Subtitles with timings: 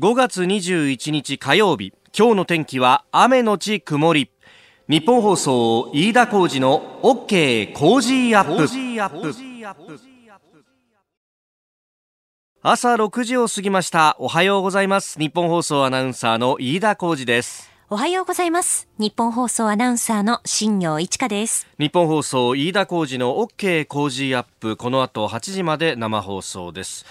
[0.00, 4.30] 5月21日火曜日今日の天気は雨のち曇り。
[4.88, 8.66] 日本放送飯田浩二の OK 工事アップ。
[12.62, 14.16] 朝6時を過ぎました。
[14.18, 15.18] おはようございます。
[15.18, 17.70] 日本放送アナウンサーの飯田浩二です。
[17.90, 18.88] おはようございます。
[18.96, 21.66] 日本放送アナウンサーの新業一華です。
[21.78, 24.78] 日本放送飯田浩二の OK 工事アップ。
[24.78, 27.04] この後8時まで生放送です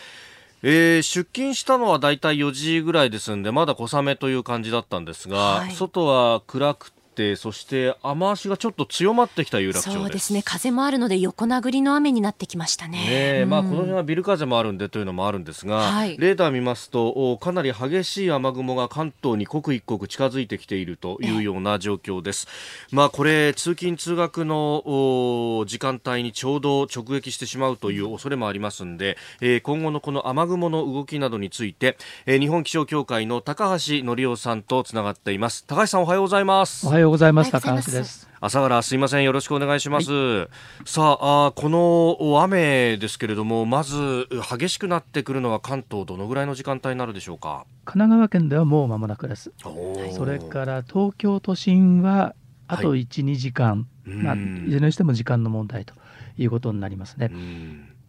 [0.62, 10.42] えー、出勤したのはだいたい4時ぐらいですんでまだ小雨という感じだったんですが、はい、外は暗くてそして雨足がちょっっと強まってきた有楽町そうですね。
[10.44, 22.48] 風もあるので横殴りの雨になってきましたね、ねまあ、この辺はビル風もあるんでというのもあるんですが、はい、レーダー見ますとかなり激しい雨雲が関東に刻一刻近づいてきているというような状況です、
[22.92, 35.66] まあ、これ通勤通学の時間帯にちょうど直撃してしまうという恐れもありますんで、えー、今後のこの雨雲の動きなどについて、えー、日本気象協会の高橋則夫さんとつながっています。
[35.66, 36.88] 高橋さんおはようございます。
[36.88, 37.52] おはようございます。
[37.52, 38.30] 高橋です。
[38.42, 39.24] 朝からすいません。
[39.24, 40.48] よろしくお願いします、はい、
[40.86, 47.66] さああこの雨ですけれどもまず激しくなってくるのは関東どのぐらいの時間帯になるでしょうか？
[47.86, 49.52] 神奈川県ではもう間もなくです。
[49.62, 52.36] それから東京都心は
[52.68, 55.94] あと1、はい、2時間、まあ、いずれにしても時間の問題と
[56.38, 57.32] いうことになりますね。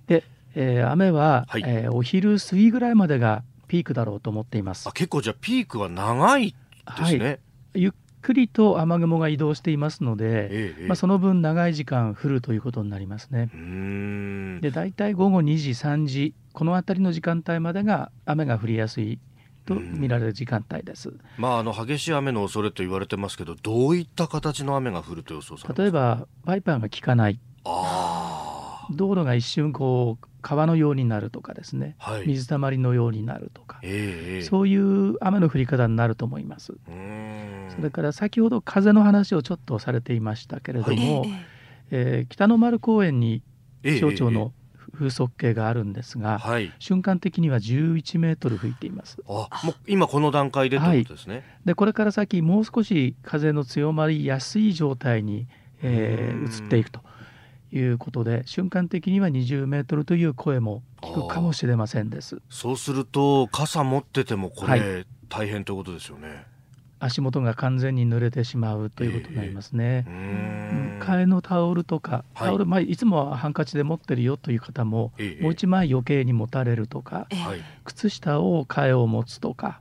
[0.06, 0.22] で、
[0.54, 4.88] えー、雨は、はい、えー、お昼過ぎぐらいまでがピークだろうと思っています。
[4.88, 6.54] あ結構じゃあピークは長い
[6.98, 7.38] ですね、はい。
[7.74, 13.50] ゆっくりと雨雲が移動していますので、ええ、まあ、その分長い時間降るということになりますね。
[14.60, 19.18] で大体午後2時3時この辺りの時間帯までが雨が降りやすい
[19.66, 21.12] と見られる時間帯です。
[21.38, 27.38] まああの激しい雨の恐れと言われてますけど、どういった形の雨が降ると予想され例えばワイパーが効かない。
[28.90, 36.74] 道路が一瞬こう川のようになるとかですね、はい、水たまりのようになるとか、えー、そういう雨の降り方になると思います。
[37.76, 41.30] それから先ほど風の話をちょっとされていましたけれども、はい、
[41.90, 43.42] えー、北の丸公園に
[43.82, 44.52] 気象庁の
[44.92, 49.18] 風速計があるんですが、はい、瞬間的には11メートル吹いています。
[49.26, 55.46] あもう今この段階でということですね、はい、でこれから先もう少し風の強まりやすい状態に、
[55.82, 57.00] えー、移っていくと
[57.72, 62.40] いうことで瞬間的には20メートルという声も聞くかもしれませんです。
[62.48, 66.46] そうすると傘持っててもこれ、大変ということですよね。
[67.00, 70.04] 足元が完全に濡れてしまうということになりますね。
[70.06, 79.80] えー、替えのタオルとか、タオル、はい、まあ、いつもはハンカチで持ってるよという方も、えー、もう一枚余計に持たれるとか、えー、靴下を替えを持つとか、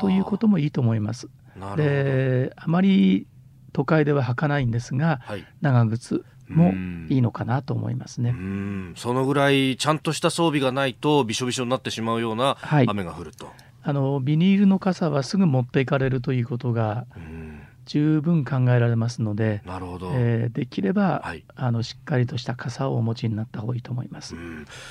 [0.00, 1.28] ということもいいと思います。
[1.76, 3.26] であまり
[3.72, 6.72] 都会では履かないんですが、はい、長靴も
[7.08, 8.34] いいのかなと思いますね。
[8.96, 17.06] そのぐらいちゃんとした装備がないとびしょびしょになってしまうような雨が降ると、はい、あのビニールの傘はすぐ持っていかれるということが
[17.86, 20.10] 十分考えられますので、なるほど。
[20.14, 24.34] えー、できれば、はい、あのしっかりとした傘をお持ちになった方がいいと思います。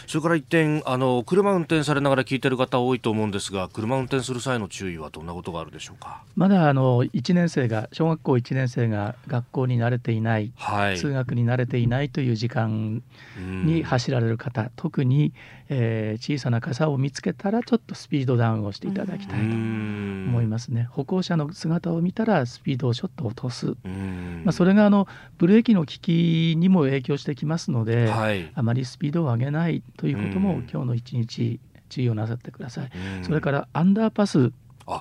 [0.08, 6.24] それから一点あの車運転されながら聞いてる方多いと思うんですが、車運転する際の注意はどんなことがあるでしょうか？
[6.36, 13.04] まだあの1年生が小学校1年生が学校に慣れていない、はい、通学に慣れていないという時間
[13.38, 15.34] に走られる方、特に、
[15.70, 20.88] えー、小さな傘を見つけたらちょっとスピードダウンをしていただきたいと思いますね。
[20.92, 23.68] 歩行者の姿を見たらスピードをちょっと落とす、
[24.44, 31.60] まあ、それがあのブレーキの効きにも影響してきますので、はい、あまりスピードを上げないということも今日の一日
[31.90, 32.90] 注意をなさってください。
[33.24, 34.52] それからアンダーパス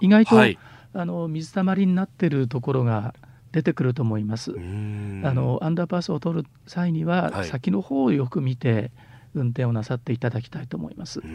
[0.00, 0.58] 意外と、はい、
[0.94, 3.14] あの水たまりになっているところが
[3.52, 4.52] 出てくると思います。
[4.52, 8.91] あのアンダーパスを取る際には、先の方をよく見て
[9.34, 11.20] 運転をなさっていただきたいと思います。
[11.20, 11.30] はい、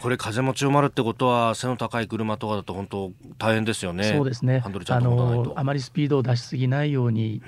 [0.00, 4.12] これ風も強まるってことは背の高い車とかだと本当大変ですよね。
[4.16, 4.62] そうですね。
[4.64, 7.42] あのあまりスピードを出しすぎないように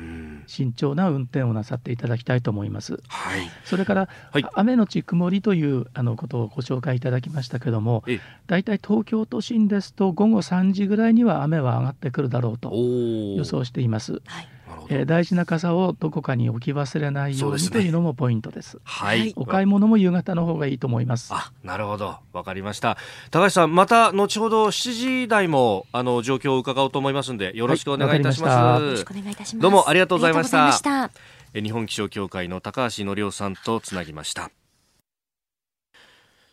[0.47, 3.01] 慎重な運転をなさっていただきたいと思います。
[3.09, 3.49] はい。
[3.65, 8.05] それから、はい、雨のち曇りというあのことをご紹介いただきましたけども、
[8.47, 14.21] だいたい東京都心ですと午後3時ぐらいには雨は上がってくるだろうと予想しています。
[14.27, 14.56] はい
[14.89, 18.79] えー、大事な傘をどこかに置き忘れないようにというのもポイントです。
[18.85, 19.33] はい。
[19.37, 21.33] お買い物も夕方の方がいいと思います。
[21.33, 22.17] あ、なるほど。
[22.33, 22.97] わかりました。
[23.31, 28.51] 高橋さん、また後ほど7時台もあの状況を伺おうと思いますので、よろしくお願いいたします。
[28.51, 29.63] はい、よろしくお願いいたします。
[29.63, 30.73] どうもありがとうございました。
[30.73, 31.11] した
[31.55, 34.51] え日本気象協会の高橋則夫さんとつなぎました。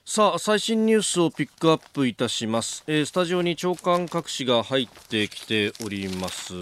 [0.06, 6.54] さあ最新ニュースをピックアップいたします、えー、スタジオに長官各紙が入ってきております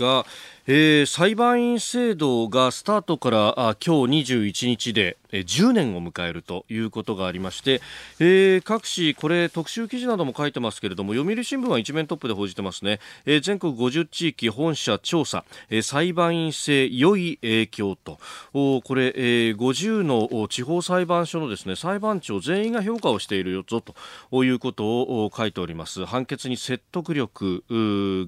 [0.00, 0.26] が、
[0.70, 7.80] えー、裁判員制度がスタートからあ今日21日で、えー、10年を迎えるということがありまして、
[8.20, 18.18] えー、各紙これ特集記事なども書いてますけれども読売新聞は一面トップで報じてますね、えー、全国50地域本社調査、えー、裁判員制良い影響と。
[18.52, 26.04] おこれ、えー、50の地方裁判所のですね裁判長全員が評価をしているよぞということを書いております。
[26.04, 27.64] 判決に説得力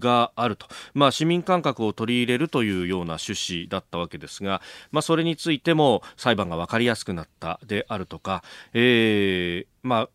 [0.01, 8.43] があると、まあ、市民感覚を取り入れれるというような趣旨だったわけですが、まあ、それについても裁判が分かりやすくなったであるとか、
[8.73, 10.09] えーまあ、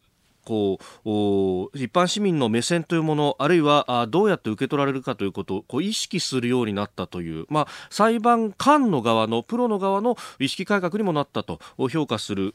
[0.45, 11.59] こう一般市民の目線というものあるいはどうやって受け取られるかということをこう意識するようになったという、まあ、裁判官の側のプロの側の意識改革にもなったと
[11.89, 12.53] 評価する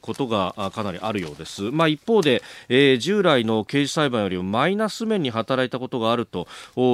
[0.00, 6.48] ことがかなりあるようです、まあ、一方で、えー、従来の刑事裁判よりもマイナス面に働いたことがあると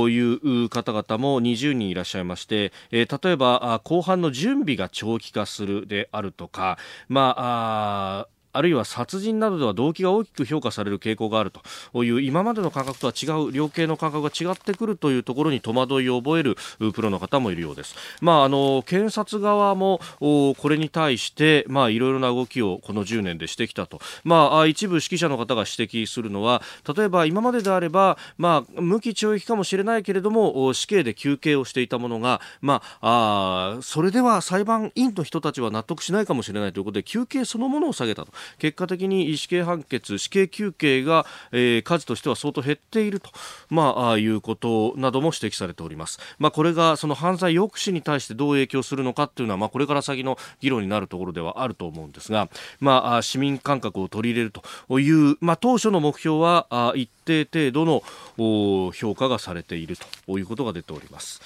[0.08, 6.78] いう方々も20人いらっしゃいまして、えー、例えば後半の準備が長期化するであるとか、
[7.08, 16.56] まああるいは殺人などでは動機が大きく評価される傾向があるという今までの感覚とは違う量刑の感覚が違ってくるというところに戸惑いを覚える
[16.92, 17.94] プロの方もいるようです。
[18.20, 26.62] まあ、あの検察側もこれに対していろいろな動きをこの10年でしてきたと、まあ、一部指揮者の方が指摘するのは
[26.94, 38.32] 例えば今までであれば、まあ、無期懲役かもしれないけれども死刑で求刑をしていたものが、まあ、あそれでは裁判員の人たちは納得しないかもしれないということで求刑そのものを下げたと。
[38.58, 43.30] 結果的に死刑判決死刑求刑が、えー、数としては相当減っていると、
[43.70, 52.48] まあ、いうことなども指摘されております、まあ、これがその犯罪抑止に対してどう影響するのかというのは、まあ、これから先の議論になるところではあると思うんですが、
[52.80, 54.52] まあ、市民感覚を取り入れる
[54.88, 59.96] という、まあ、当初の目標は一定程度の評価がされている
[60.26, 61.40] ということが出ております。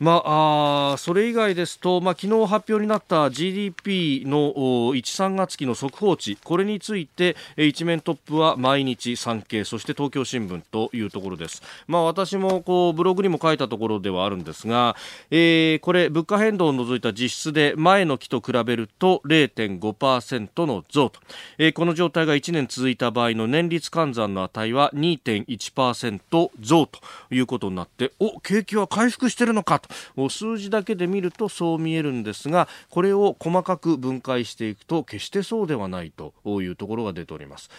[0.00, 4.54] まあ、それ以外ですと、まあ、昨日発表になった GDP の
[4.94, 14.96] 1、3月期の速報値これについて一面トップは毎日産経そして東京新聞というところです、まあ、私もこうブログにも書いたところではあるんですが、
[15.30, 21.20] えー、これ物価変動を除いた実質で前の期と比べると0.5%の増と、
[21.58, 27.00] えー、この状態が1年続いた場合の年率換算の値は2.1%増と
[27.30, 29.89] いうことになってお景気は回復してるのかと。
[30.28, 37.70] 数字だけで見るとそう見えるんですがこれを細かく分解していくと決してそうではないというところが出ております。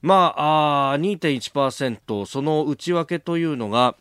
[0.00, 3.96] ま、あ2.1%その内訳というのが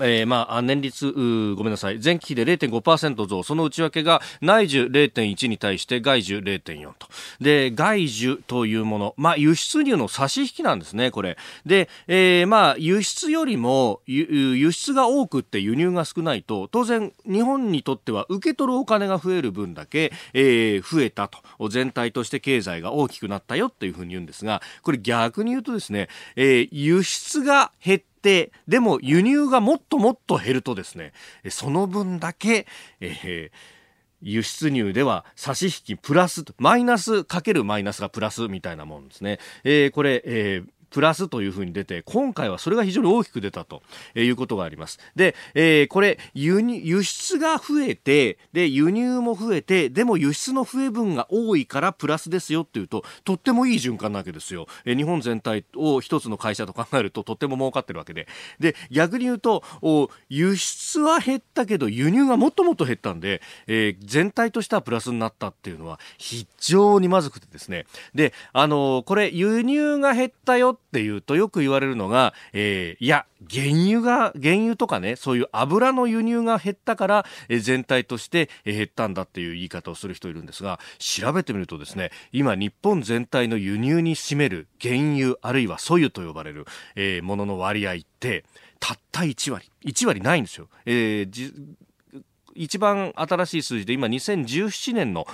[0.00, 2.00] えー、まあ、年率、ごめんなさい。
[2.02, 3.42] 前期比で0.5%増。
[3.42, 7.08] その内訳が内需0.1に対して外需0.4と。
[7.40, 9.14] で、外需というもの。
[9.16, 11.36] まあ、輸出入の差し引きなんですね、これ。
[11.64, 21.38] で、えー、まあ、輸出よりも輸出が多くって輸入が少ないと、当然、日本にとっては受け取るお金が増える分だけ、えー、増えたと。
[21.68, 31.12] 全体として経済が大きくなったよっていうふうに言うんですが、これ逆に言うとですね、えー、輸出が減ってて、でも輸入がもっともっと減るとですね、
[31.48, 32.66] その分だけ、
[32.98, 33.56] えー、
[34.20, 39.38] 輸出入では差し引きプラス、マイナスかけるマイナスがプラスみたいなもんですね。
[39.62, 43.82] えー、これ、えープラスというふうに出て、今回はそれが非常に大きく出たと
[44.14, 44.98] いうことがあります。
[45.14, 54.66] で、えー、これ輸入、輸出が増えて、で、輸入も増えて、でも輸出の増え分が多いからプラスですよっていうと、とってもいい循環なわけですよ。
[54.84, 58.28] えー、日本全体を一つの会社と考えるととっても儲かってるわけで。
[58.60, 67.86] で、逆に言うと、お輸出は減ったけど、輸入がもっともっと減ったんで、えー、全体としてはプラスになったっていうのは非常にまずくてですね。
[68.14, 88.44] で、あのー、これ輸入が減ったよっていうとよく言われるのが、えー、いや、原油が、原油とかね、そういう油の輸入が減ったから、えー、全体として、減ったんだっていう言い方をする人いるんですが、調べてみるとですね、今日本全体の輸入に占める原油あるいはソユと呼ばれる、えー、ものの割合って、
[88.78, 89.70] たった1割。
[89.84, 90.68] 1割ないんですよ。
[90.84, 91.76] えー、
[92.56, 95.26] 一番新しい数字で今2017年の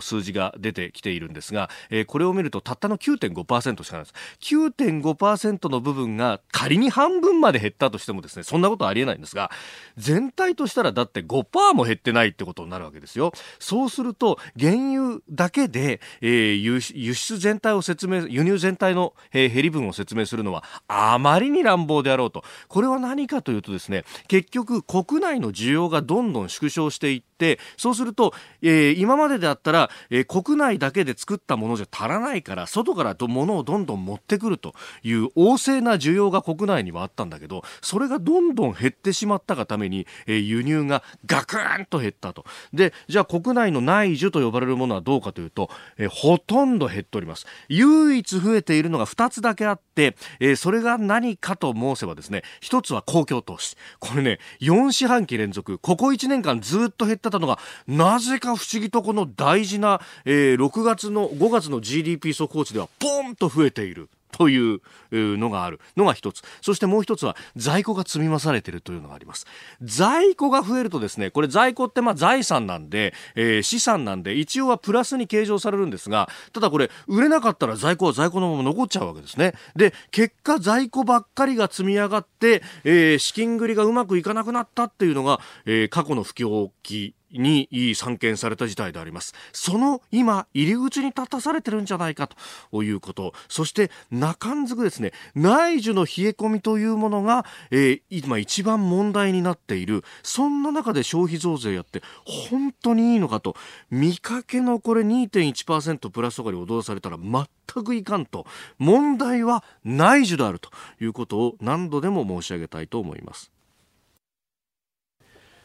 [0.00, 4.14] 数字が出てきているんですが、えー、これを見るとたったの9.5%しかないです。
[4.54, 9.50] 9.5%の部分が仮に半分まで減ったとしてもですね、そんなことはありえないんですが、
[9.96, 13.32] 全体としたらだって5%も減ってないってことになるわけですよ。
[13.58, 22.44] そうすると、原油だけで、えー、輸出全体を説明、輸入全体の、えー、減り分を説明するのはあまりに乱暴であろうと。
[22.68, 28.32] これは何かというとですね、結局国内の需要がどんどん縮小していってそうすると、
[28.62, 42.44] えー、今までであったら、えー、国内だけで作ったものじゃ足らないから外から物をどんどん持ってくるという旺盛な需要が国内にはあったんだけどそれがどんどん減ってしまったがために、えー、輸入がガクンと減ったと。
[42.72, 45.68] でじゃあ国内の内需と呼ばれるものはどうかというと、
[45.98, 47.46] えー、ほとんど減っております。
[47.68, 53.76] 唯一増えているのが2つだけあって、えー、それが何かと申せばですね1つは公共投資。
[53.98, 57.58] これね4四半期連続ここ1年間ずっと減ったたのが
[57.88, 64.80] なぜか不思議とこの大事な、えー、6月の5月の GDP 速報値ではポンと増えているという
[65.12, 66.42] のがあるのが一つ。
[66.62, 69.46] そしてもう一つは在庫が積み増されているというのがあります。
[69.82, 79.54] 在庫が増えるとですね、これ在庫ってまあ財産なんで、えー、資産なんで一応はプラスに計上されるんですが、ただこれ売れなかったら在庫は在庫のまま残っちゃうわけですね。
[79.76, 89.34] で、結果在庫ばっかりが積み上がって、えー、資金繰りがうまくいかなくなったっていうのが、えー、過去の不況期に散見された事態であります。
[89.52, 92.28] その今入り口に立たされてるんじゃないか
[92.70, 93.34] ということ。
[93.48, 100.04] そして中んずくですね内需の冷え込みというものが、えー、今一番問題になっている。
[100.22, 103.56] そんな中で消費増税やって本当にいいのかと。
[103.90, 108.46] 見かけのこれ2.1%プラスとかに踊らされたら全くいかんと。
[108.78, 110.70] 問題は内需であると
[111.00, 113.51] いうことを何度でも申し上げたいと思います。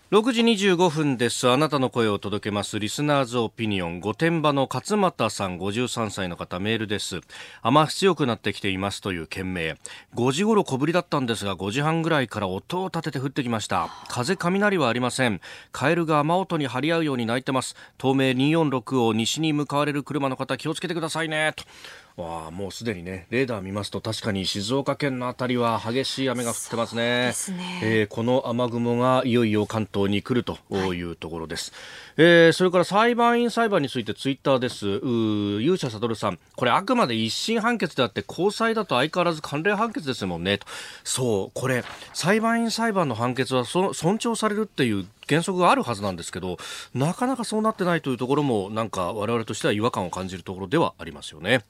[0.09, 1.49] 6時25分です。
[1.49, 2.79] あなたの声を届けます。
[2.79, 3.99] リスナーズオピニオン。
[3.99, 7.19] 御殿場の勝俣さん53歳の方メールです。
[7.61, 9.75] 雨強くなってきていますという件名。
[10.15, 13.89] 5時頃小降りだったんですが5時半ぐらいから音を立てて降ってきました。
[14.07, 15.41] 風雷はありません。
[15.73, 17.75] カエルが雨音に張り合うように鳴いてます。
[17.99, 21.51] 東名246を西に向かわれる車の方気をつけてくださいね。
[21.53, 21.65] と。
[22.17, 27.31] わあもうすでにねレーダー見ますと確かに静岡県の辺りは激しい雨が降ってますね。
[27.33, 31.71] すね、えー、この雨雲がいよいよ関東に来るというところです、
[32.17, 34.87] はい、えー、それから裁判員裁判についてツイッターです。
[35.61, 36.39] 勇者悟さん。
[36.55, 40.57] これあくまで一審判決であって高裁だと相変わらず関連判決ですもんね。
[40.57, 40.65] と。
[41.03, 41.83] そうこれ
[42.13, 46.57] 裁判員裁判の判決はそ尊重されるっていう原則があるはずなんですけど
[46.95, 51.63] なかなかそうなってないというところもなんか我々としては違和感を感じるところではありますよね。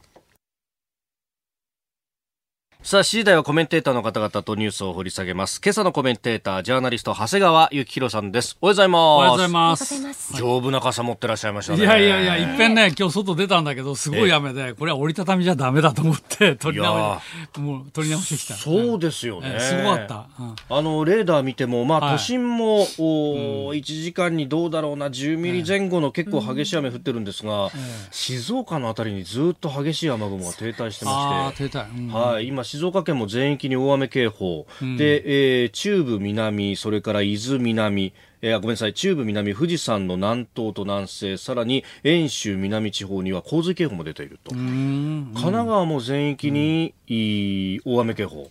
[2.88, 5.60] さあ、次第はコメンテーターの方々とニュースを掘り下げます。
[5.62, 8.58] 今朝のコメンテーター、ジャーナリスト、長谷川幸宏さんです。
[8.62, 9.02] おはようございます。
[9.02, 10.38] おはようございます。
[10.38, 11.80] 丈夫な傘持ってらっしゃいましたね。
[11.80, 17.20] いやいやいや、いっぺんね、今日外出たんだけど、すごい雨で、これは折りたたみじゃダメだと思って、取り直
[17.54, 18.54] し、もう取り直してきた。
[18.54, 19.60] そうですよね。
[19.60, 20.28] すごかった。
[20.70, 27.70] あの、レーダー見ても、まあ、都心も、お1時間にどうだろうな、10ミリ前後の結構激しい雨降ってるんですが、
[28.12, 32.12] 静岡のあたりにずっと激しい雨雲が停滞してまして、停滞。
[32.14, 38.94] はい、今、静岡県も全域に大雨警報、うん、で、えー、中部、南、それから伊豆南、えー、ごめんなさい。
[38.94, 44.52] 中部南富士山の南東と南西さらに遠州南地方には洪水警報も出ていると。
[44.52, 48.50] 神奈川も全域に、い大雨警報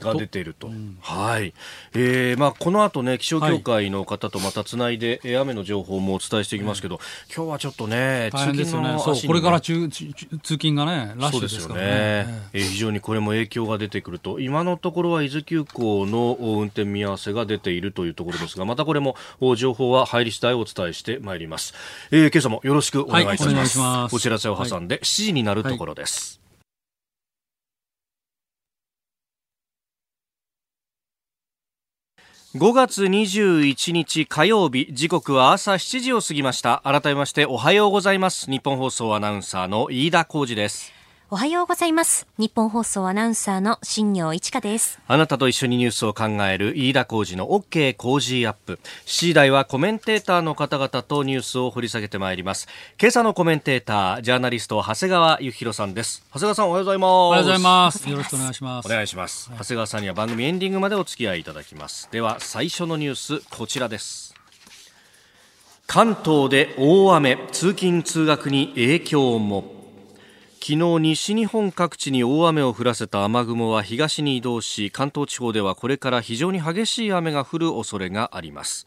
[0.00, 0.70] が出ていると、
[1.00, 1.54] はい、
[1.94, 6.98] えー、まあこの後ね気象協会の方とまたつないで、はい、雨の情報もお伝えしていきますけど、
[7.34, 11.86] 今日はちょっとね通勤の足、ね、これから通勤がねラッシュですからね。
[11.86, 19.16] ね、えー、非常にこれも影響が出てくると今のところは伊豆急行の運転見合わせが出ているというところですがまたこれも
[19.56, 21.74] 情報は入り次第お伝えしてまいります、
[22.10, 26.40] えー、今朝もよろしくお願いいたします,、はい、お知らせを挟んで7時になるところです、
[32.54, 36.82] 5月21日火曜日時刻は朝7時を過ぎました。
[36.84, 38.48] 改めましておはようございます。
[38.48, 40.93] 日本放送アナウンサーの飯田浩二です。
[41.30, 42.26] おはようございます。
[42.36, 45.00] 日本放送アナウンサーの新業一華です。
[45.08, 48.78] あなたと一緒にニュースを考える飯田浩二の OK 工事アップ。
[49.06, 52.68] 7時台はコメンテーターの方々とニュースを掘り下げてまいります。
[53.00, 56.22] 今朝のコメンテーター、ジャーナリスト、長谷川幸宏さんです。
[56.28, 57.08] 長谷川さんおはようございます。
[57.08, 58.10] おはようございます。
[58.10, 58.86] よろしくお願いします。
[58.86, 59.50] お願いします。
[59.58, 62.06] 長谷川さんには番組エンディングまでお付き合いいただきます。
[62.12, 64.34] では、最初のニュース、こちらです。
[65.86, 69.73] 関東で大雨、通勤通学に影響も。
[70.66, 78.86] 昨日西日本各地に大雨を降らせた雨雲は東に移動し関東地方ではこれから非常に激しい雨が降る恐れがあります。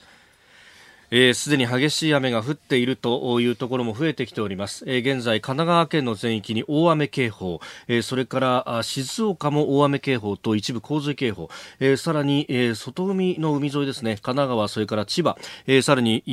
[1.12, 16.24] すで、えー、に激しい雨が降っているというところも増えてきております、えー、現在神奈川県の全域に大雨警報、えー、それから静岡も大雨警報と一部洪水警報、えー、さらに、えー、外海の海沿いですね神奈川それから千葉、えー、さらに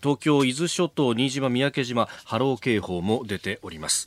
[0.00, 4.06] 東京伊豆諸島新島三宅島波浪警報も出ております。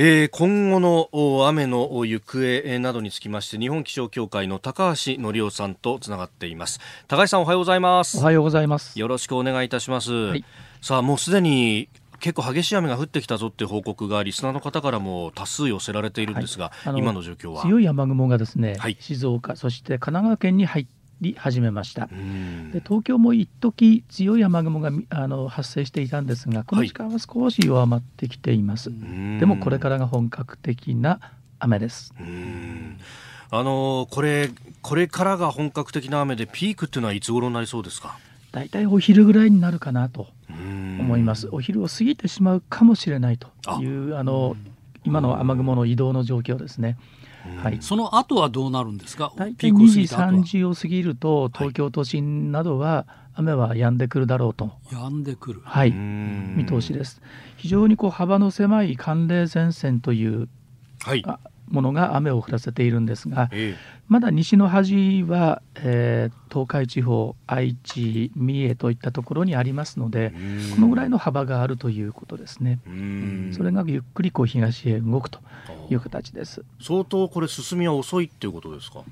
[0.00, 6.78] えー、今後の雨の行方などにつきまして日本気象協会の高橋則夫さんとつながっています。
[7.08, 8.18] 高橋さんおはようございます。
[8.18, 8.96] おはようございます。
[8.96, 10.44] よろしくお願いいたします、はい、
[10.80, 11.88] さあもうすでに
[12.20, 17.62] 結構激しい雨が降ってきたぞっていう報告がリスナーの方からも多数寄せられているんですが、はい、今の状況は。
[17.62, 20.86] 強い雨雲がですね、はい、静岡そして神奈川県に入
[21.20, 22.06] り始めました。
[22.72, 31.20] で東京も一時強い雨雲があの発生していたんですがこの時間は少し弱まってきています、はい、でもこれからが本格的な
[31.58, 32.14] 雨です。
[33.50, 34.50] あのこれ
[34.82, 38.18] これからが本格的な雨でピークっていうのはいつ頃になりそうですか？
[38.52, 41.48] 大体お昼ぐらいになるかなと思います。
[41.50, 43.48] お昼を過ぎてしまうかもしれないと
[43.80, 44.56] いうあの
[45.04, 46.98] 今の雨雲の移動の状況ですね。
[47.56, 49.32] はい、その後はどうなるんですか？
[49.36, 57.20] 大体2時、3時を過ぎると、東京都心などは雨は止んでくるだろうと、止んでくる、はい、見通しです。
[57.56, 60.48] 非常にこう幅の狭い寒冷前線という、
[61.00, 61.24] はい、
[61.68, 63.76] ものが雨を降らせているんですが、え
[64.08, 70.32] まだ西の端は、えー、東海地方、愛知、三重といったところにありますので、
[70.74, 72.80] このぐらいの幅があるということですね。
[73.52, 75.40] それがゆっくりこう東へ動くと
[75.90, 76.64] いう形です。
[76.80, 79.02] 相当これ進みは遅いっていうことですか？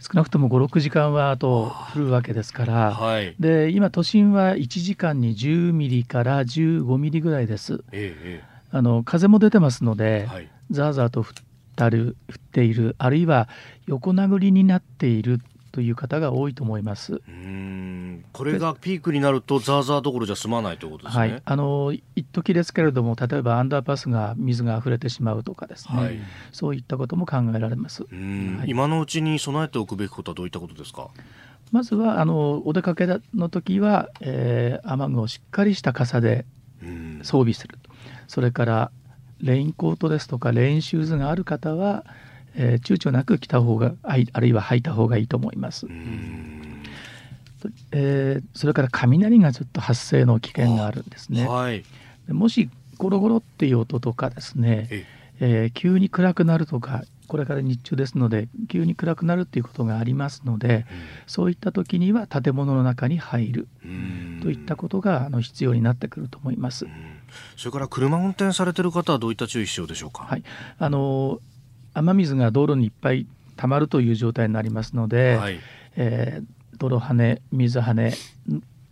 [0.00, 7.82] 少なくとも5、6時間はあと降るわけですから、はい、で今、都心は1時間に10ミリから15ミリぐらいです。
[7.90, 11.26] ええ、あの風も出てますので、はい、ザーザーと降っ
[11.78, 13.48] たる降っているあるいは
[13.86, 17.20] 横殴りになっているという方が多いと思います。
[17.28, 18.24] うん。
[18.32, 21.20] これがピークになるとザーザーどころじゃ済まないということですね。
[21.20, 26.18] はい、あの一時ですけれども例えばアンダーパスが水が溢れてしまうとかですね、はい、
[26.50, 28.08] そういったことも考えられます、は
[28.66, 31.10] い、今のうちに備えておくべきことはどういったことですか？
[31.70, 36.44] まずはあのお出かけの時は、えー、雨具をしっかりした傘で
[37.22, 37.78] 装備する
[38.26, 38.90] それから
[39.40, 42.04] レインコートですとかレインシューズがある方は、
[42.54, 45.86] えー、躊躇なく着た方があるいは履いた方がいいと思います。
[47.90, 51.46] えー、それから雷がちょっと発生の危険があるんですね。
[51.46, 51.84] はい、
[52.28, 52.68] もし
[52.98, 54.88] ゴロゴロっていう音とかですね、
[55.40, 60.84] えー、急に暗くなるとかこれから日中ですので急に暗くなるっていうことがありますので、うん、
[61.26, 63.68] そういった時には建物の中に入る
[64.42, 66.86] といったことがあの必要になってくると思います。
[67.56, 70.24] それから車運転されている方はどういった注意必要でしょうか？
[70.24, 70.42] はい、
[70.78, 71.40] あの
[71.94, 75.58] 雨水が道路にいっぱい溜まるという状態になりますので、はい、
[75.96, 76.46] えー、
[76.78, 78.14] 泥跳ね水跳ね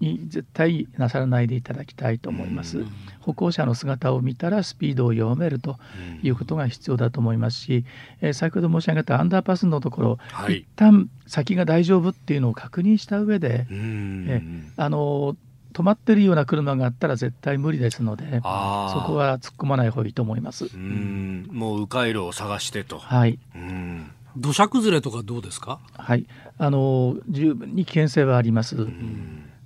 [0.01, 2.85] に絶対なさらないでいただきたいと思います。
[3.21, 5.79] 歩行者の姿を見たらスピードを弱めると
[6.23, 7.85] いうことが必要だと思いますし、
[8.21, 15.37] えー、先ほど申し上げたアンダーパスのところ、はい、一旦先が大丈夫っていうのを確認した上で、えー、あの
[15.77, 20.71] 止まってるような車があったら絶対無理ですので、そこは突っ込まない方がいいと思います。
[20.73, 22.99] うんもう迂回路を探してと。
[22.99, 23.39] はい。
[23.55, 25.81] うん土砂崩れとかどうですか？
[25.95, 26.27] はい、
[26.59, 28.89] あの十分に危険性はあります。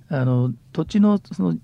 [0.09, 1.57] あの土地のその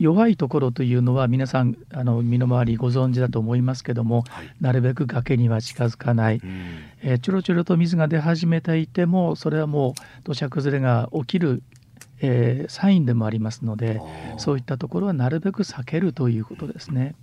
[0.00, 11.62] 弱いところというのは皆さんあの身の回りご存知だと思いますけども、はい、なるべく崖には近づかない、うん、えー、ちょろちょろと水が出始めていてもそれはもう土砂崩れが起きる、
[12.24, 14.00] えー、サインでもありますので
[14.38, 17.14] そういったところはなるべく避けるということですね。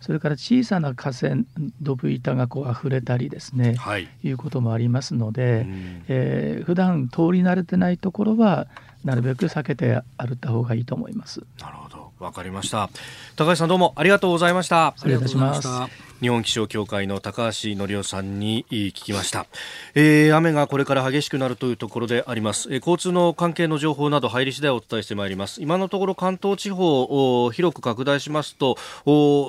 [0.00, 1.44] それから小さな河川
[1.80, 8.66] ドブ板がこう溢れたりですね、はい、いうこともありますので、うん、えー、普段通り慣れてないところは
[9.04, 11.42] なるべく避けて歩った方がいいと思います。
[11.60, 12.90] なるほど、わかりました。
[13.36, 14.92] 高橋さんどうもありがとうございました。
[14.96, 16.11] 失礼いたします。
[16.22, 19.46] 日本気象協会の高橋則夫さんに聞きました、
[19.96, 25.60] えー、雨がこれから激しくなるというところであります、えー、交通の関係の情報など入り次第お伝えしてまいります。
[25.60, 28.76] 今のところ関東地方広く拡大しますと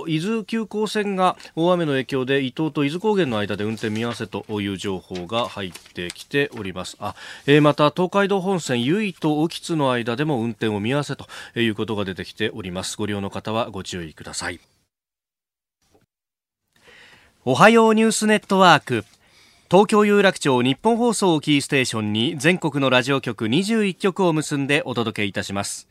[0.07, 6.97] 伊豆急行線が大雨の影響で伊東と伊豆高原の間で運転見合わせという情報が入ってきております。
[6.99, 7.13] あ、
[7.45, 12.97] えー、また東海道本線由比と興津の間でも運転を見合わせということが出てきております。
[12.97, 14.72] ご利用の方はご注意ください。
[17.45, 19.03] おはようニュースネットワーク。
[19.69, 25.89] 東京有楽町日本放送をキーステーションに全国のラジオ局21局を結んでお届けいたします。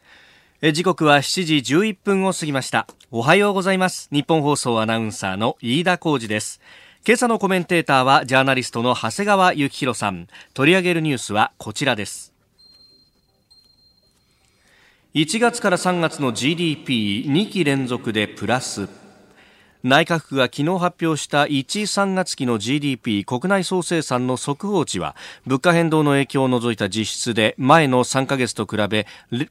[0.72, 2.86] 時刻は7時11分を過ぎました。
[3.10, 4.08] おはようございます。
[4.10, 6.58] 日本放送アナウンサーの飯田浩二です。
[7.06, 10.28] 今朝のコメンテーターはジャーナリストの長谷川幸宏さん。
[10.54, 12.32] 取り上げるニュースはこちらです。
[15.14, 19.01] 1月から3月の GDP2 期連続でプラス。
[19.82, 25.16] 内閣府が昨日発表した1、3月期の GDP 国内総生産の速報値は
[25.46, 29.06] 物価変動の影響を除いた実質で前の3ヶ月と比べ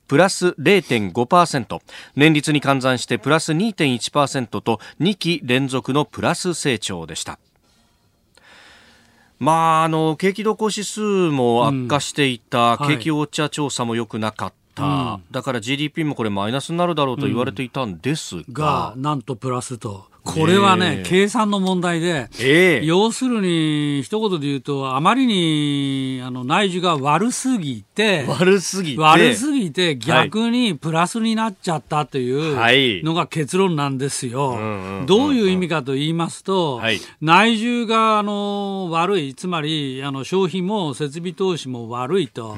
[0.07, 1.81] プラス0.5%
[2.15, 7.39] 年率に換算してプラス2.1%と2期連続のプラス成長でした。
[9.41, 34.57] まあ、あの景気動向指数も悪化していた、うん、景気ウォッチャー調査も良くなかった、うん、だから GDP もこれマイナスになるだろうと言われていたんですが、うん、がなんとプラスとこれはね、計算の問題で、えー、要するに、一言で言うと、あまりにあの内需が悪すぎて、悪すぎて、悪すぎて逆にプラスになっちゃったというのが結論なんですよ。
[35.07, 42.55] どういう意味かと言いますと、はい、内需があの悪い、つまりあの消費も設備投資も悪いと、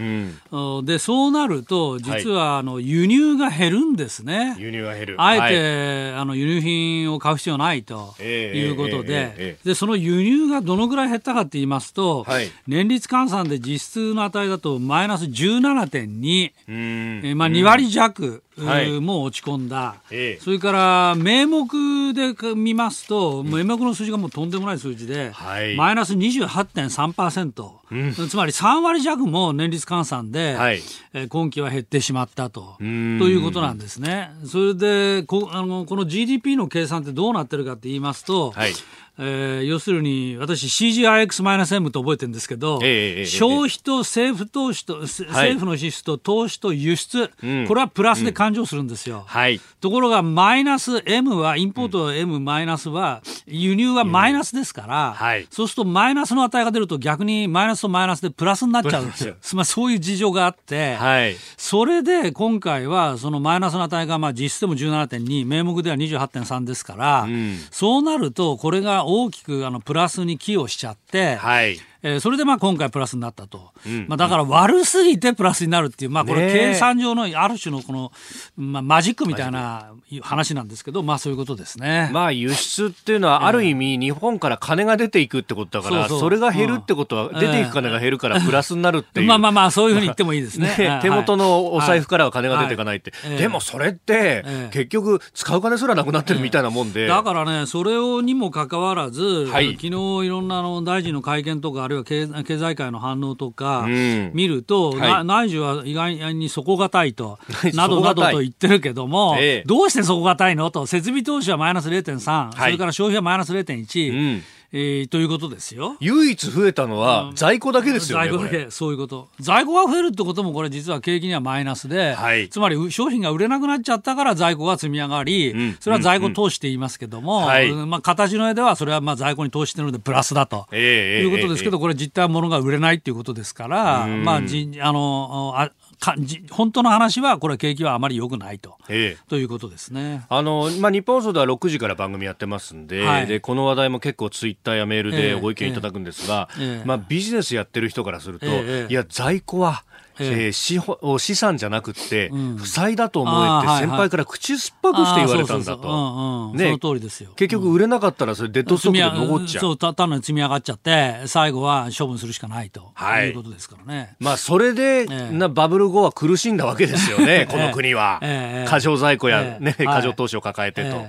[0.51, 4.55] うん、でそうなると、実はあの輸入が減るんですね。
[4.59, 5.15] 輸入が減る。
[5.17, 18.43] あえて、はい、あの輸入品を買う必要ないということで,、でその輸入がどのぐらい減ったかと言いますと、はい、年率換算で実質の値だとマイナス17.2、えまあ、2割弱。
[18.57, 19.95] もう落ち込んだ、
[20.41, 30.81] それから名目で見ますと、名目の数字がもうとんでもない数字で、はい、マイナス28.3%、うん、つまり3割弱も年率換算で、はい、
[31.13, 32.75] え今期は減ってしまったと。
[32.77, 34.31] ということなんですね。
[34.45, 38.73] それでこあのこの GDP の計算ってどうなってるかって言いますと、はい
[39.19, 47.27] えー、要するに私 CGIX-M と覚えてるんですけど、えー、消費と政府投資と、政府の支出と投資と輸出、
[47.67, 49.23] これはプラスで勘定するんですよ、うん。
[49.23, 59.35] はい、ところがマイナス M はインポート M マイナスは輸入はマイナスですから、はい、そうするとマイナスの値が出ると逆にマイナスとマイナスでプラスになっちゃうんですよ。
[59.53, 71.79] まあ、そういう事情があって、はい、それで今回はそのマイナスの値がまあ実質でも17.2名目では28.3ですから、うん、そうなるとこれが大きくあのプラスに寄与しちゃって、はい。
[72.05, 78.11] えー、それでまあ今回プラスになったと、うん、まあ、だから悪すぎてプラスになるっていう、まあ、これ計算上のある種のこの、
[78.57, 90.75] まあ、マジックみたいな話なんですけど、まあ、そういうことですね、まあ、輸出っていうのはある意味日本から金が出ていくってことだから、それが減るってことは、出ていく金が減るからプラスになるっていう、まあまあまあそういうふうに言ってもいいですね。
[90.77, 93.31] ね、手元のお財布からは金が出ていかないって、はい。
[93.31, 99.93] はい、でもそれって、結局使う金すらなくなってるみたいなもんで、だからねそれにもかかわらず、はい、昨日い
[100.27, 103.85] ろんなの大臣の会見とかあるいは経済会の反応とか
[104.33, 107.39] 見ると、うんはい、内需は意外に底堅いと、
[107.73, 114.11] などなどと言ってるけども、ええ、どうして底堅いのと、設備投資はマイナス0.3、はい、それから消費はマイナス0.1。
[114.11, 114.43] うん
[114.75, 115.97] えー、ということですよ。
[115.99, 118.25] 唯一増えたのは在庫だけですよね。
[118.27, 119.29] 在庫だけ、そういうこと。
[119.39, 135.71] 在庫が増えるってこともこれ実は景気にはマイナスで、はい、つまり商品が売れなくなっちゃったから在庫が積み上がり、うん、それは在庫投資って言いますけども、うんうん、まあ形の絵ではそれはまあ在庫に投資してるのでプラスだと、えー、いうことですけど、これ実態は物が売れないっていうことですから、まあじあのあ
[136.03, 136.15] か
[136.51, 139.29] 本当の話は、これ、景気はあまり良くないと、ええ。
[139.29, 140.25] ということですね。
[140.27, 146.85] あの、まあ、日本放送では6時から番組やってますんではい、でこの話題も結構、ツイッターやメールでご意見いただくんですが、ええ。
[146.85, 149.85] まあ、ビジネスやってる人からすると、いや、在庫は
[150.19, 156.53] えー、資本資産じゃなくて、負債だと思えって先輩から口酸っぱくして言われたんだと。
[156.53, 157.31] ね、その通りですよ。
[157.35, 159.61] 結局売れなかったらそれデッドストックで残っちゃう。
[159.61, 164.15] そう、単なる積み上がっちゃって、最後は処分するしかないと、はい、いうことですからね。
[164.19, 168.21] まあそれで、なバブル後は苦しんだわけですよね、 この国は。
[168.67, 171.05] 過剰在庫や、ね、過剰投資を抱えてと。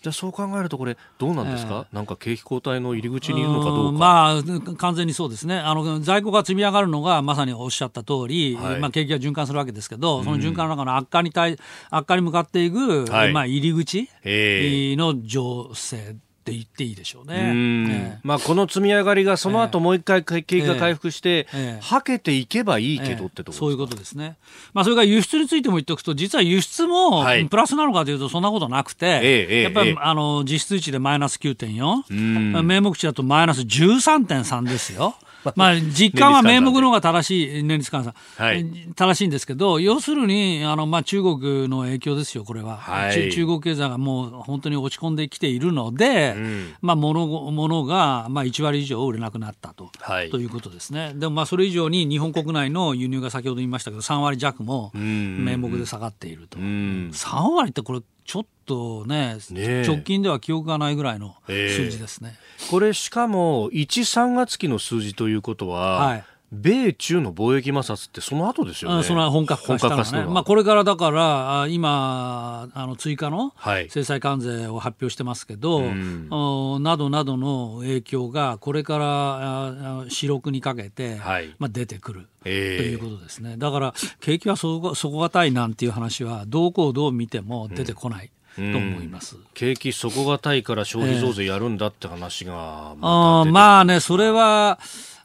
[0.00, 3.98] じゃあそう考えるとこれどうなんですか、えー、なんか景気後退の入り口にいるのかどうか。
[3.98, 5.58] まあ完全にそうですね。
[5.58, 11.58] あの在庫が積み上がるのがまさにおっしゃった通り、はい、まあ景気が循環するわけですけど、その循環の中の悪化に対
[11.90, 18.18] 悪化に向かっていく、はい、まあ入り口の情勢って言っていいでしょうね。
[18.22, 21.78] まあ、この積み上がりがその後もう一回景気が回復して、え。
[21.78, 24.36] ー、はけていけばいいけどってとこそういうことですね。
[24.72, 35.14] まあ、それから輸出についても言っておくと、実は輸出もプラスなのかというと、そんなことなくて、はい、やっぱり、あの実質値でマイナス9.4、名目値だとマイナス13.3ですよ。
[35.56, 51.12] まあ、実感は名目の方が正しい、年率換算、はい、正しいんですけど、要するに、あのまあ、中国の影響ですよ、これは、はい、中国経済がもう本当に落ち込んできているので、うん、まあ、物物がまあ1割以上売れなくなったと,、はい、ということですね。
[51.14, 56.58] でもまあそれ以上に日本国内の輸入が先ほど言いましたけど、3割弱も名目で下がっていると。
[56.58, 62.38] うん、3割ってこれちょっとね、ね直近では記憶がないぐらいの数字ですね。
[62.60, 69.04] えー、これしかも1、3月期の数字ということは、はい米中の貿易摩擦ってその後ですよね。
[69.04, 70.32] その本格化したのね。
[70.32, 73.54] まあこれからだから今あの追加の
[73.88, 82.26] 制裁関税を発表してますけど、はい、などなどの影響がこれから四六にかけて、はい、まあ出てくる。
[82.44, 83.56] えー、ということですね。
[83.56, 88.30] だから景気は底堅いなんていう話はどこをどう見ても出てこない。
[88.56, 94.80] と思います、景気底堅いから消費増税やるんだって話が、まあね、それは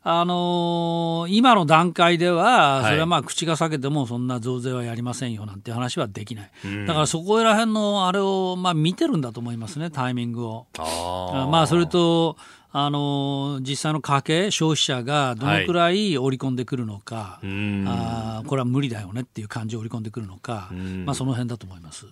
[0.08, 6.52] あのー、今の段階では、それはまあ口が裂けてもそんな増税はやりませんよなんて話はできない、
[6.86, 10.68] だからそこら辺のあれをまあ見てるんだと思いますね、タイミングを。
[10.78, 12.38] あまあ、それと
[12.72, 17.48] あの実際の家計、消費者がどのくらい織り込んでくるのか、はい、
[17.88, 20.70] あこれは無理だよねっていう感じを織り込んでくるのか、
[21.06, 22.06] まあ、その辺だと思います。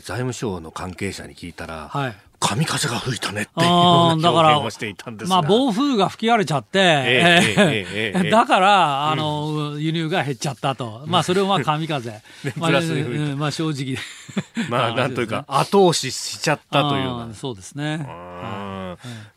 [0.00, 11.04] 財務省の関係者に聞いたら、はい、神風が吹いたねっていうような表現をしていたんですまあ、暴風が吹き荒れちゃって、えー、だから、あの、輸入が減っちゃったと。
[11.06, 12.10] まあ、それをまあ、神風。
[12.56, 12.70] まあ、
[13.36, 13.96] まあ、正直。
[14.68, 17.34] まあ、 なんというか、後押ししちゃったというような。
[17.34, 18.06] そうですね。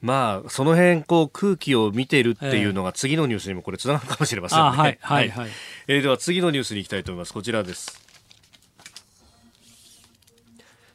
[0.01, 4.63] まあ、その辺、こう、空気を見ているっていうのが、次のニュースにもこれ、つながるかもしれませんね。
[4.65, 5.49] はい、はい、はい。
[5.87, 7.33] えー、では、次のニュースに行きたいと思います。
[7.33, 8.06] こちらです。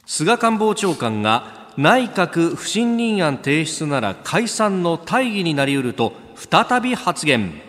[0.05, 7.61] 菅官房長官が内閣不信任案提出なら解散の大義になりうると再び発言。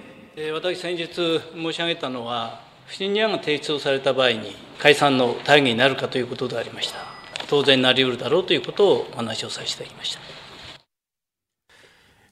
[0.52, 1.06] 私先日
[1.54, 6.98] 申し上げたのは不信任案が提出された場合に解散の大義になるかということでありました。
[7.46, 10.43] 当然なりうるだろうということをお話をさせていただきました。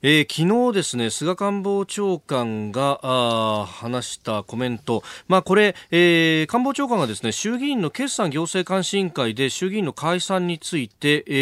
[0.04, 11.32] えー、昨日ですね、菅官房長官があ話したコメント、まあこれ、えー、官房長官がですね、衆議院の決算行政監視委員会で衆議院の解散について、え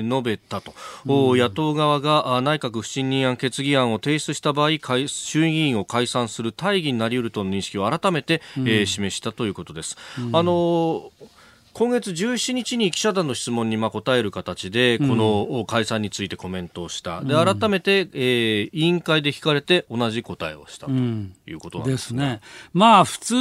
[0.00, 0.74] うん、述べたと、
[1.06, 4.72] うん、野党側が内閣不信任案決議案を提出した場合、
[5.06, 9.96] 衆議院を解散する大義になり得るとの認識を改めて、うん、えー、示したということです。
[10.18, 11.39] あのー
[11.72, 22.40] 今月17日に記者団の質問にまあ答える形で、この解散についてコメントをした、で改めて、えー、委員会で聞かれて、同じ答えをしたということなんですね,、ですね。
[22.72, 23.34] まあ、普通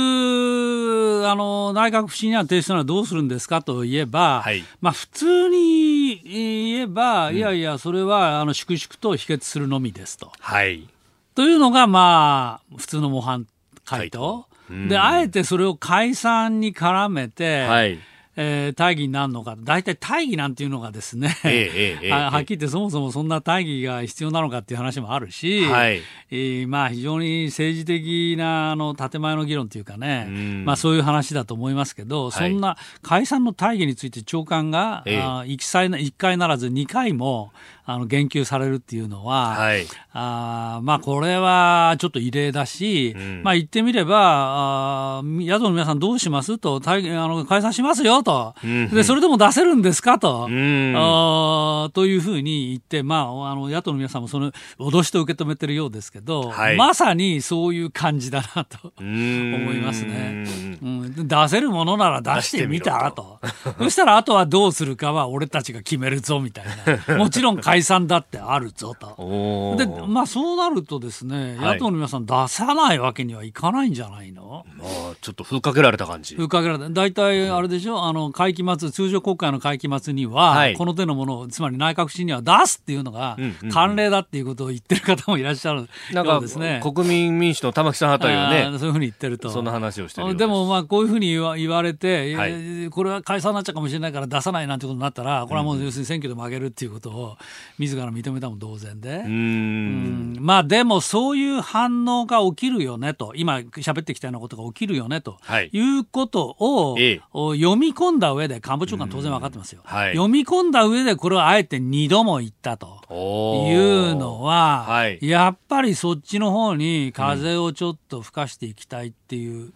[1.27, 3.61] あの、内閣不信任案提出ならどうするんですか？
[3.61, 10.31] といえば、はい、まあ、普通に言えば、いやいや、それはあの粛々と否決するのみですと。
[10.39, 10.87] はい、
[11.35, 13.47] というのが、まあ、普通の模範
[13.85, 14.45] 回答。
[14.87, 17.99] で、あえてそれを解散に絡めて、はい
[18.41, 37.51] えー、大義になるのか、大体大義なんていうのがですね、えええ、 はっきり言ってそもそもそんな大義が必要なのかっていう話もあるし、はい、えー、まあ非常に政治的なあの建前の議論というかね、まあそういう話だと思いますけど、そんな解散の大義について長官が、ええ、あ1回ならず2回も
[37.91, 60.45] あの言及されるっていうのは、はい、あまあこれはちょっと異例だし、うん、まあ言ってみれば、あ野党の皆さんどうしますと、あの解散しますよと、うん、で、それでも出せるんですかと、うん、あというふうに言って、まあ、あの野党の皆さんもその脅しと受け止めてるようですけど、はい、まさにそういう感じだなと思いますね。
[60.79, 63.39] うん、出せるものなら出してみたらと。
[63.79, 66.65] そしたらあとはどうするかは俺たちが決めるぞみたい
[67.07, 67.17] な。
[67.17, 69.75] もちろん解解散だってあるぞと。
[69.77, 76.35] で、まあそうなるとですね、野党の皆さん出さないわけにはいかないんじゃないの、まあちょっと風かけられた感じ。
[76.35, 76.89] 風かけられた。
[76.89, 86.81] 大体あれでしょ、あの、会期末、通常国会の会期末には、はい、この手のものを、つまり内閣不信には出すっていうのが、慣例だっていうことを言ってる方もいらっしゃるようですね。
[86.83, 89.49] 国民民主の玉木さんあたりはね、そういうふうに言ってると。
[89.49, 97.37] そんな話をしてるでもまあこういうふうに言わ言われて、はい、これは解散になっちゃうかもしれないから出さないなんてことになったら、これはもう要するに選挙で負けるっていうことを
[97.77, 99.23] 自ら認めたも同然で。
[99.25, 100.37] うん。
[100.39, 112.99] まあでもそういう反応が起きるよねと、今喋ってきたようなことが起きるよねと、はい、いうことを、ええ、読み込んだ上で、官房長官当然分かってますよ、はい、読み込んだ上でこれをあえて2度も言ったと。
[113.09, 113.73] い
[114.11, 119.73] うのは、はい、やっぱりそっちの方に風をちょっと吹かしていきたいっていう。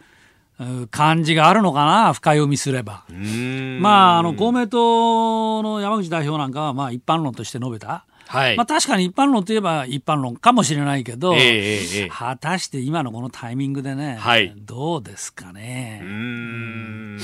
[0.92, 3.06] 感じがあるのかな、深読みすれば。
[3.80, 16.02] まあ、あの公明党の山口代表なんかは、まあ、一般論として述べた、はい、まあ、確かに一般論といえば一般論かもしれないけど、えーえー、果たして今のこのタイミングでね、はい、どうですかね。
[16.04, 17.20] うん。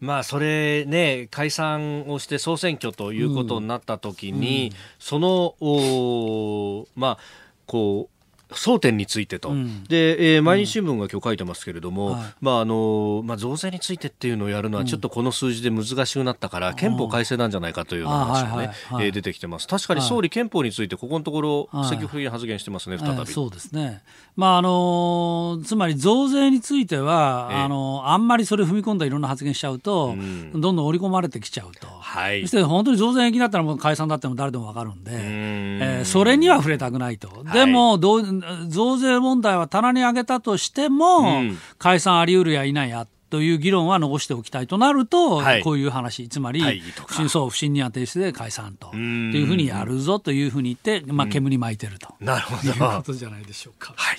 [0.00, 7.18] まあ、それね、解散をして総選挙ということになったときに、うん、その、おまあ、
[7.66, 8.19] こう、
[8.52, 19.68] 争点についてと、うん、で、えー、毎日新聞が今日書いてますけれども、うんはい、まああのまあ、増税についてっていうのをやるのは、ちょっとこの数字で難しくなったから、憲法改正なんじゃないかというような話がね、はいはい、えー、出てきてます。
[19.68, 23.26] 確かに総理、憲法について、ここのところ、積極的に発言してますね、再び。
[23.26, 24.02] そうですね、
[24.36, 30.14] まああのつまり増税については、えー、あのあんまりそれ踏み込んだいろんな発言しちゃうと、
[30.54, 37.44] どんどん織り込まれてきちゃうと、はい、そして本当に増税延期だったら、もう解散だっても誰でも分かるんで、えー、それには触れたくないと。
[37.52, 52.68] でも、どう増税問題は棚に上げたとしても、うん、解散あり得るやいないやという議論は残しておきたいとなると、はい、こういう話、つまり、不信そう不信任案提出で解散というふうにやるぞというふうに言って、まあ、煙巻いてると、なるほど。
[52.68, 53.94] いうことじゃないでしょうか。
[53.96, 54.18] はい。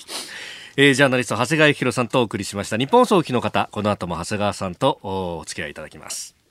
[0.76, 2.78] えー、ジャーナリスト長谷川幸宏さんとお送りしました。
[2.78, 6.41] 日本早期の方この後も長谷川さんとお付き合いいただきます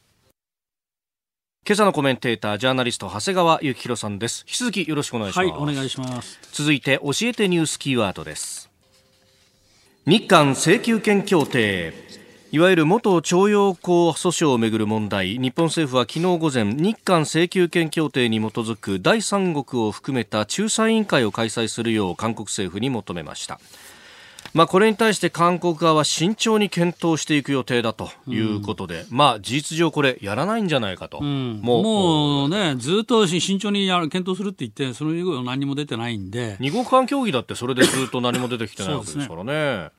[1.63, 4.45] 今朝のコメンテータージャーナリスト長谷川幸宏さんです。
[4.47, 5.47] 引き続きよろしくお願いします。
[5.47, 6.39] はいお願いします。
[6.51, 8.67] 続いて教えてニュースキーワードです。
[10.07, 11.93] 日韓請求権協定。
[12.51, 15.37] いわゆる元徴用工訴訟をめぐる問題。
[15.37, 23.59] 日本政府は昨日午前日韓請求権協定に基づく第三国を含めた仲裁委員会を開催するよう韓国政府に求めました
[24.53, 39.91] まあ、これに対して韓国側は慎重に検討していく予定だということで、うん、まあ、事実上、これ、やらないんじゃないかと、うん、もうもうね、ずっと慎重にやる検討するって言って、その以後、何も出てないんで、二国間協議だって、それでずっと何も出てきてないわけですからね。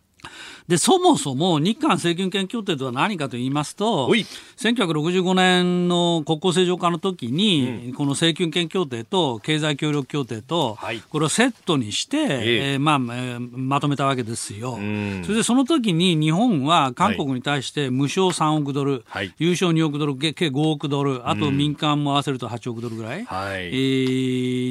[0.73, 4.09] で、そもそも日韓請求権協定とは何かと言いますと、
[4.57, 14.77] 1965年の国交正常化の時に、うん、この請求権協定と経済協力協定と、はい、これをセットにして、えー、えー、まあ、えー、まとめたわけですよ。
[14.77, 23.69] それでその時に日本は韓国に対して無償3億ドル、はい、優勝2億ドル、計5億ドル、あと民間も合わせると8億ドルぐらい、はい、え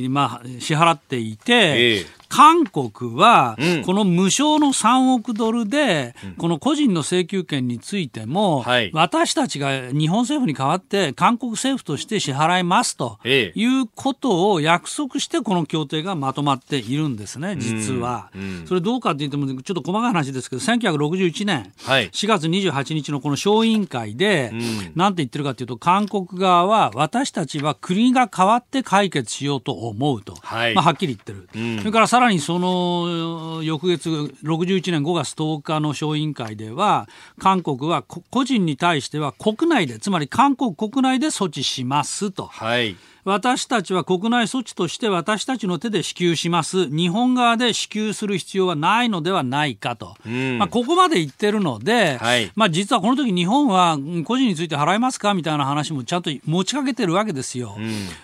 [0.07, 8.63] ー、まあ、支払っていて、えー韓国は、この無償の3億ドルで、この個人の請求権についても、
[8.93, 18.31] 私たちが日本政府に代わって韓国政府として支払いますということを約束して、この協定がまとまっているんですね、実は。
[18.65, 24.53] それどうかって言っても、ちょっと細かい話ですけど、1961年4月28日のこの小委員会で、
[24.95, 30.37] なんて言ってるかというと、韓国側は私たちは国が代わって解決しようと思うと、
[30.75, 31.49] まあ、はっきり言ってる。
[31.79, 34.09] それからさらにその翌月、
[34.43, 37.07] 61年5月10日の小委員会では、
[37.39, 42.47] 韓国は個人に対しては国内で、つまり韓国国内で措置しますと。
[42.47, 46.89] はい私たちは国内措置として私たちの手で支給します。
[46.89, 50.15] 日本側で支給する必要はないのではないかと。
[50.25, 57.77] うん、まあ、ここまで言ってるので、はい、まあ、実はこの時日本は個人について払いますかみたいな話もちゃんと持ちかけてるわけですよ。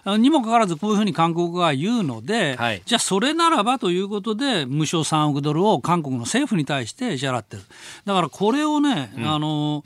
[0.06, 7.64] うん、にもかかわらずこういうふうに韓国が言うので、はい、じゃあそれならばということで無償3億ドルを韓国の政府に対して支払ってる。
[8.06, 9.84] だからこれをね、うん、あの、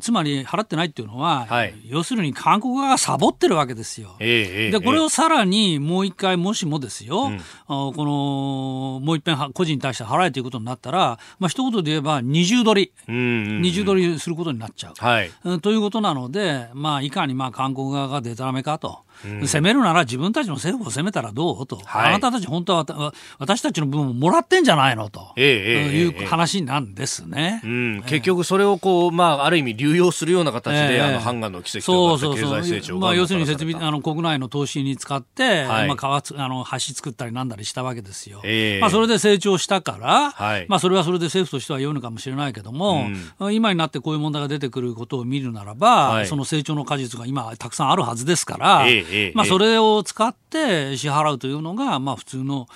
[0.00, 4.16] つまり払ってないっていうのは、はい、要するに韓国側がサボってるわけですよ。
[4.18, 14.94] えーでこれをさらにもう一回、もしもですよ、うん、このもう一遍個人に対して払えということになったら、まあ一言で言えば二重取り、二重取りすることになっちゃう。
[14.96, 15.30] はい、
[15.60, 19.00] ということなので、まあ、いかにまあ韓国側がでたらめかと。
[19.24, 21.66] 攻めるなら自分たちの政府を攻めたらどう？
[21.66, 25.10] と、はい、あなたたち本当は私たちの分をもらってんじゃないの？
[25.10, 52.68] と、ええいう話なんですね、うん、結局それをこう、まあ、ある意味流用するような形で、えー、あのハンガンの奇跡と経済成長まあ、要するに設備あの国内の投資に使って、はい、まあ、川あの橋作ったりなんだりしたわけですよ、えー、まあ、それで成長したから、はい、まあ、それはそれで政府としては良いのかもしれないけども、うん、今になってこういう問題が出てくることを見るならば、はい、その成長の果実が今たくさんあるはずですから、えー、まあ、それをを使って支払うというのが、まあ、普通の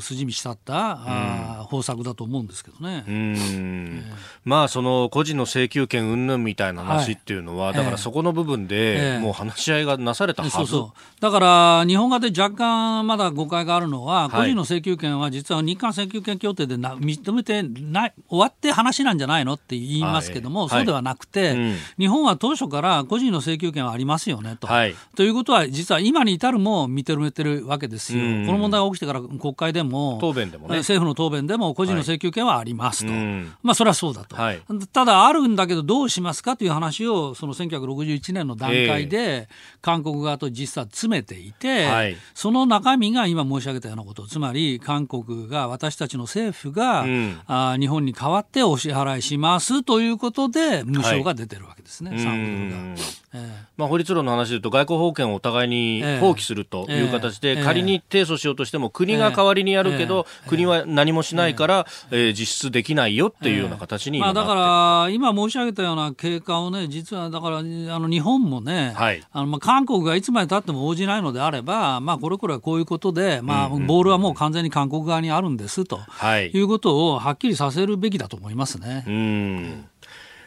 [0.00, 3.04] 筋道だった、うん、方策だと思うんですけどね。
[3.06, 4.02] えー、
[4.44, 11.20] まあその個人の請求権云々みたいな話っていうのは、はい、だからそこの部分で、もう話し合いがなされたはず、えー、そうそう。
[11.20, 24.66] だから日本側で若干まだ誤解があるのは、個人の請求権は実は日韓請求権協定でな認めてない終わって話なんじゃないのって言いますけども、そうではなくて、うん、日本は当初から個人の請求権はありますよねと。
[24.66, 28.20] はい、ということは実は今に至るも認めてるわけですよ。
[28.46, 33.22] この問題が起きてから国会でも答弁でも、ね、政府の答弁でも個人の請求権はありますと、はい、
[33.62, 39.48] まあ、それはそうだと、はい、ただ、あるんだけどどうしますかという話をその1961年の段階で
[39.82, 44.26] 韓国側と実は詰めていて、はい、その中身が今申し上げたようなこと。
[44.26, 53.30] つまり韓国が私たちの政府が、うん、あ日本に代わってお支払いしますということで無償が出てるわけですね、はい、3億ドルが。
[53.32, 79.04] えー、まあ、法律論の話でいうと外交法権をお互いに放棄するという形で、仮に提訴しようとしても国が代わりにやるけど、国は何もしないから、えー、実質できないよっていうような形に、まあ、だから今申し上げたような経過をね実はだからあの日本もね、はい、あのまあ韓国がいつまでたっても応じないのであれば、まあ、これこれはこういうことで、まあ、ボールはもう完全に韓国側にあるんですと、はい、いうことをはっきりさせるべきだと思いますね。
[79.06, 79.86] うん。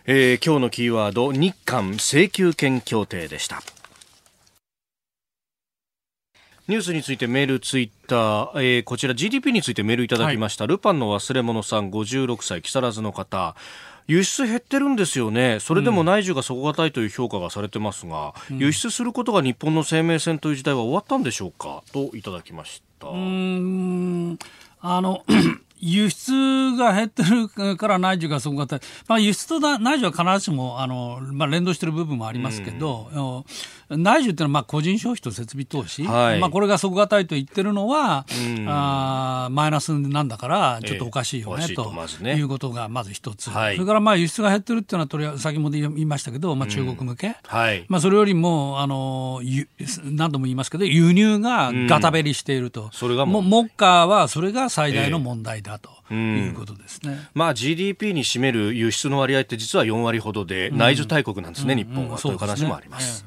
[0.05, 3.61] えー、今日のキーワード日韓請求権協定でした
[6.69, 13.55] ニュースについてメール、ツイッター、えー、こちら GDP についてメールいただきました、はい、ルパンの忘れ物さん56歳木更津の方。
[14.07, 21.83] 輸出減ってるんですよね、それでも内需が底堅いという評価がされてますが、うん、輸出することが日本の生命線という時代は終わったんでしょうか？
[21.93, 23.07] といただきました。
[23.07, 24.39] うん。
[24.81, 25.23] あの
[25.85, 26.31] 輸出
[26.77, 33.43] が減ってるから内需が底堅い、まあ、輸出と内需は必ずしもあの、まあ、連動している部分もありますけど、うん、
[33.97, 38.25] 内需っていうのはまあ個人消費と設備投資、はい、まあ、これが底堅いと言ってるのは、
[38.55, 49.41] うん、あマイナスなんだからちょっとおかしいよね、えー、と、ね、いうことがまず一つ、はい、それからまあ輸出が減ってるっていうのはとりあえず先ほど言いましたけど、まあ、中国向け、うんはい、まあ、それよりもあの
[50.05, 55.63] 何度も言いますけど輸入がガタベリしていると、それがも目下はそれが最大の問題だ。
[55.67, 63.25] えーだということですね、うん、まあ、GDP に占める輸出の割合って実は4割ほどで、内需大国なんですね、うん、日本は、という話もあります。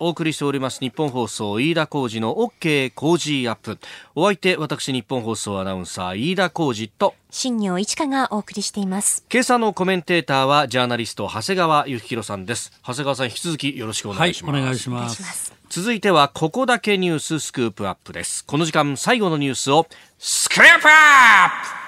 [0.00, 3.78] お送りしております日本放送飯田浩二の OK 工事アップ。
[4.14, 9.26] お相手私日本放送アナウンサー飯田浩二と新業一華がお送りしています。
[9.30, 12.72] 今朝のコメンテーターはジャーナリスト長谷川幸宏さんです。
[12.82, 15.52] 長谷川さん引き続きよろしくお願いします、はい、お願いします。
[15.68, 18.42] 続いてはここだけニューススクープアップです。
[18.46, 19.86] この時間最後のニュースを
[20.18, 21.79] スクープアップ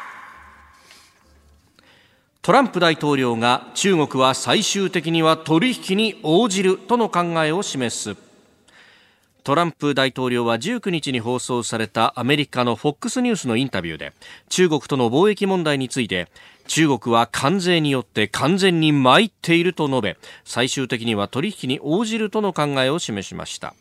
[2.45, 8.17] トランプ大統領が中国は最終的には取引に応じるとの考えを示す。
[9.45, 14.13] トランプ大統領は19日に放送されたアメリカの FOX ニュースのインタビューで
[14.49, 16.27] 中国との貿易問題について
[16.67, 23.73] 中国は関税によって完全に参っていると述べ最終的には取引に応じるとの考えを示しました。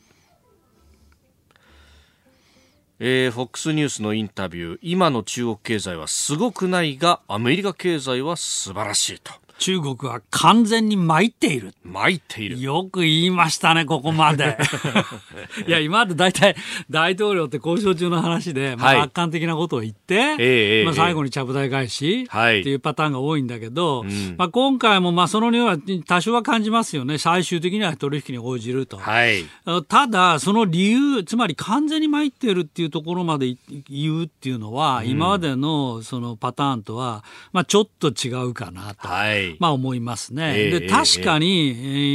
[3.04, 4.80] えー、FOX ニュースのインタビュー。
[4.84, 9.32] 今の中国経済はすごくないがアメリカ経済は素晴らしいと。
[9.62, 11.76] 中国は完全に参っている。
[11.84, 12.60] 参っている。
[12.60, 14.58] よく言いましたね、ここまで。
[15.68, 16.56] いや、今まで大体
[16.90, 27.20] 大統領って交渉中の話で、まあ、楽観的なことを言って、はい、まあ、最後にちゃぶ台返し、はい、っていうパターンが多いんだけど、うん、まあ、今回もまあその匂いは多少は感じますよね。
[27.20, 28.98] 最終的には取引に応じると。
[28.98, 29.46] はい、
[29.88, 33.56] ただ、その理由、つまり完全に参っているっていうところまで
[33.88, 39.08] 言うっていうのは、うん、今までのそのパターンとは、まあ、ちょっと違うかなと。
[39.08, 40.70] はいまあ思いますね。
[40.70, 41.74] で、確かに、え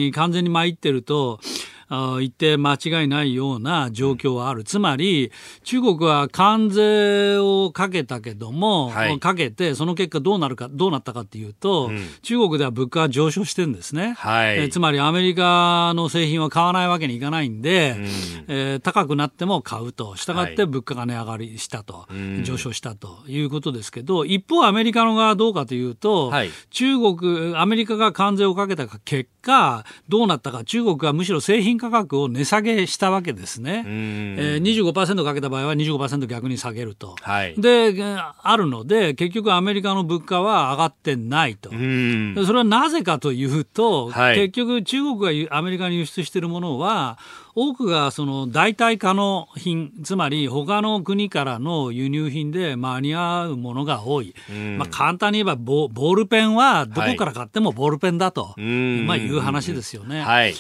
[0.09, 1.41] ー、完全に参ってると、
[1.89, 4.65] 言って間違いないような状況はある。
[4.65, 5.31] つまり、
[5.63, 14.15] 中国は関税をかけたけども、はい、かけて、その結果どうなるか、どうなったかっていうと、うん、中国では物価が上昇してるんですね。
[14.19, 18.05] はい、えつまりアメリカの製品は買わないわけにいかないんで、うん、
[18.49, 20.17] えー、高くなっても買うと。
[20.17, 22.09] したがって物価が値上がりしたと、は
[22.41, 33.85] い、上昇したということですけど、一方アメリカの側はどうかというと、はい、中国、アメリカが関税をかけた結果、どうなったか、中国はむしろ製品価格を値下げしたわけですね。
[33.87, 37.15] えー、25%かけた場合は25%逆に下げると。
[37.21, 37.95] はい、で、
[38.43, 41.71] あるので、結局アメリカの物価は上がってないと。
[41.71, 47.19] それはなぜかというと、はい、結局中国がアメリカに輸出しているものは、
[47.59, 54.35] 多くがその代替可能品、つまり他の国からの輸入品で間に合うものが多い、
[54.77, 60.21] まあ、簡単に言えばボールペンはどこから買ってもボールペンだと、はい、まあ、いう話ですよね。
[60.21, 60.55] はい、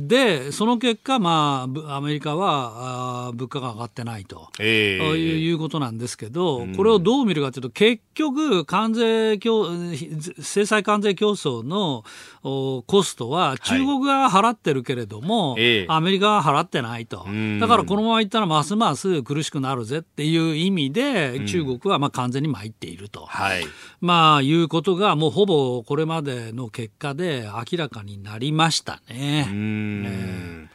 [0.00, 9.66] で、その結果、まあ、アメリカはあ物価が上がってないと、えー、いうことなんですけど、これをどう見るかというと、結局関税競、
[10.40, 12.04] 制裁関税競争の
[12.86, 17.26] コストは中国側が払ってるけれども、はい、アメリカは払ってないと、
[17.60, 23.64] だからこのままいったらますます苦しくなるぜっていう意味で、中国はまあ完全に参っていると、はい、
[24.00, 30.68] まあいうことが、もうほぼこれまでの結果で明らかになりましたね。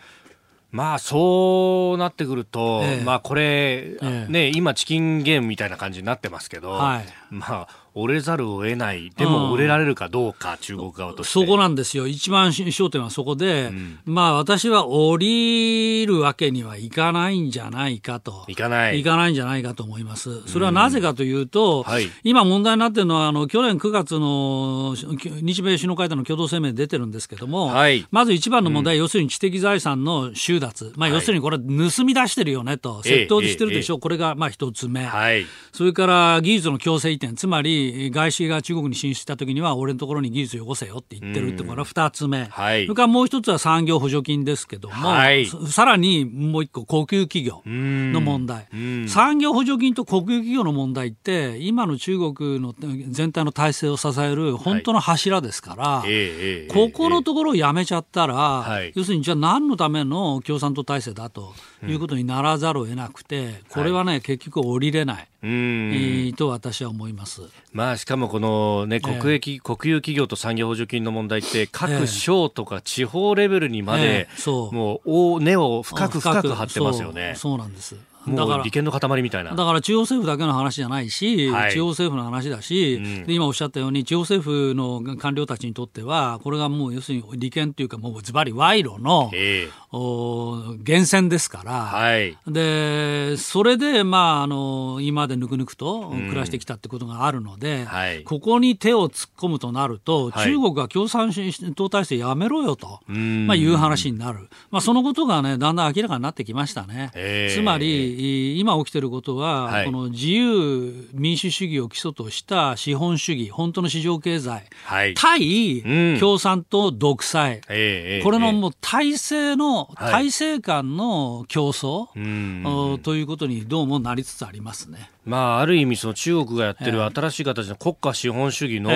[0.71, 11.33] まあそうなってくると、ええ、まあこれ、え、ね今チキンゲームみたいな感じになってますけど、はい、まあ折れざるを得ない、でも折れられるかどうか、中国側として。
[11.33, 18.99] そこなんですよ、一番焦点はそこで、うん、まあ私は降りるわけにはいかないんじゃないかと、いかない。
[18.99, 20.41] いかないんじゃないかと思います。
[20.47, 48.67] それはなぜかというと、うんはい、今問題になっているのは、あの去年9月の日米首脳会談の共同声明出てるんですけども、はい、まず一番の問題、うん、要するに知的財産の収奪、まあ、要するにこれ、盗み出してるよねと、窃盗してるでしょ、ええ、これがまあ一つ目、はい、それから技術の強制移転、つまり外資が中国に進出したときには、俺のところに技術よこせよって言ってるって、これは二つ目、はい、それからもう一つは産業補助金ですけども、はい、さらにもう一個、高級企業の問題、
[49.07, 52.73] 産業補助金と国有企業の問題って、今の中国の
[53.09, 61.53] 全体の体制を支える本当の柱ですから、はい、ここのところをやめちゃったら、はい、要するにじゃあ何のための共産党体制だと
[61.87, 65.27] いうことにならざるを得なくて、これはね、結局降りれない。
[65.43, 66.33] うん。
[66.37, 67.41] と私は思います、
[67.73, 74.75] まあ、しかもこの、ね、国益、えー、国有企業と産業補助金の問題って各省とか地方レベルにまで、えー、そう。
[74.75, 77.33] もう根を深く深く張ってますよね。
[77.35, 77.97] そうなんです
[78.27, 79.55] だから利権の塊みたいな。
[79.55, 101.31] だから中央政府だけの話じゃないし、はい、地方政府の話だし、うん、で今おっしゃったように地方政府の官僚たちにとってはこれがもう要するに利権というかもうズバリ賄賂の、えー、お源泉ですから、はい、でそれで、まあ、あの今までぬくぬくと暮らしてきたってことがあるので、うんはい、ここに手を突っ込むとなると、中国が共産
[101.75, 107.11] 党体制やめろよと、まあ、いう話になる、まあ、そのことがねだんだん明らかになってきましたね。
[107.13, 115.83] えー、つまり今起きてることは、はい、この自由民主主義を基礎とした資本主義、本当の市場経済、はい、対、
[116.19, 125.12] 共産党独裁、うん、これのもう体制の、体制間の競争、はい、ということにどうもなりつつありますね。
[125.25, 128.89] まあ、ある意味、その中国がやってる新しい形の国家資本主義の、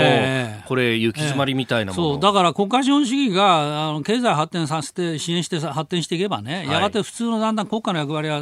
[0.65, 8.41] これ、行き詰まりみたいなもの、そうだから国家資本主義があの経済発展させて、支援して発展していけばね、やがて普通のだんだん国家の役割は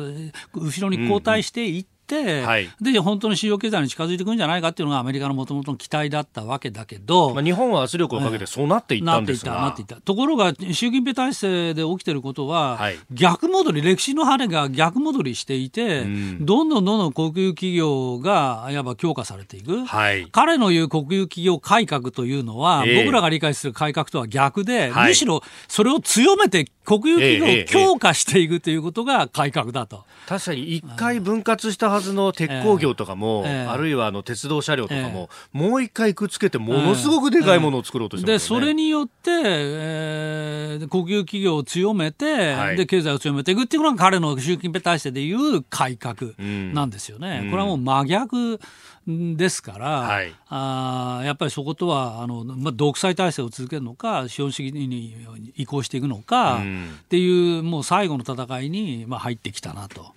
[0.53, 30.05] 後ろに後退していって、、はい、で本当に市場経済に近づいてくるんじゃないかっていうのがアメリカのもともとの期待だったわけだけど、まあ、日本は圧力をかけてそうなっていったんですが、なっていったところが習近平体制で起きてることは、はい、逆戻り歴史の羽が逆戻りしていて、うん、どんどんどんどん国有企業がいわば強化されていく、はい、彼の言う国有企業改革というのは、えー、僕らが理解する改革とは逆で、むしろそれを強めて国有企業を強化していくということが改革だと。
[30.27, 46.33] 確かに一回分割したはずの鉄鋼業とかも、えー、あるいはあの鉄道車両とかも、えー、もう一回くっつけてものすごくでかいものを作ろうとしてます、ね、でそれによって、えー、国有企業を強めて、はい、で経済を強めていくっていうのが彼の習近平体制でいう改革
[46.73, 47.41] なんですよね。
[47.43, 48.59] うん、これはもう真逆
[49.07, 55.15] ですから、はい、あやっぱりそことはあの、まあ、独裁体制を続けるのか資本主義に
[55.55, 60.13] 移行していくのか、うん、っていうもう最後の戦いに、まあ、入ってきたなと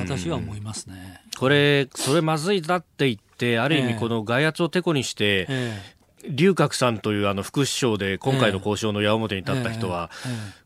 [0.00, 1.05] 私は思いますね。
[1.38, 5.95] これそれまずいだって言ってある意味この外圧をてこにして、ええ
[6.30, 10.10] 龍角さんというあの副首相で今回の交渉の矢面に立った人は、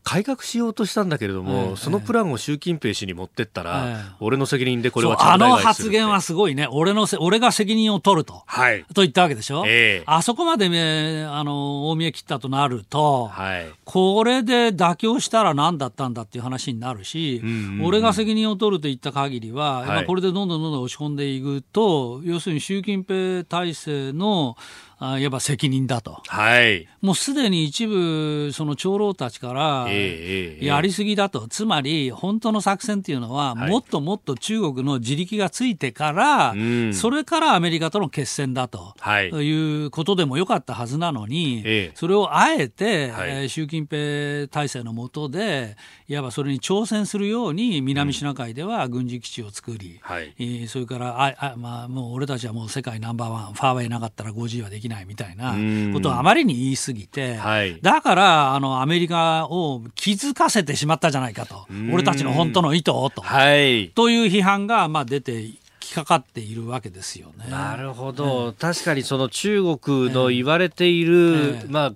[0.02, 17.42] 改革しようとしたんだけれども、そのプランを習近平氏に持ってったら、俺の責任でこれはあの発言はすごいね、俺のせ俺が責任を取ると、はい、と言ったわけでしょ、えー、あそこまで、ね、あの大見え切ったとなると、はい、これで妥協したら何だったんだっていう話になるし、
[17.82, 24.56] 俺が責任を取ると言った限りは、はい、これでどんどんどんどん押し込んでいくと、要するに習近平体制の
[25.03, 36.55] あいわば責任だと、はい、もうすでに一部、その長老たちから、やりすぎだと、つまり本当の作戦っていうのは、もっともっと中国の自力がついてから、
[36.92, 45.78] それからアメリカとの決戦だと、はい、いうことでもよかったはずなのに、それをあえて、はい、習近平体制の下で、
[46.09, 54.89] いわばそれに挑戦するように、南シナ海では軍事基地を作り、はい、それからああ、まあ、もう俺たちはもう世界ナンバーワン、ファーウェイなかったら 5G はできない。
[54.91, 55.55] ないみたいな
[55.95, 67.51] ことをあまりに言い過ぎて、はい、だからあのアメリカを気づかせてしまったじゃないかと、俺たちの本当の意図をと,、はい、という批判がまあ出てきかかっているわけですよね。
[67.51, 71.93] なるほど、えー、確かにその中国の言われている、えー、まあ、